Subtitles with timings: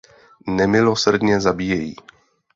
[0.47, 1.95] Nemilosrdně zabíjejí.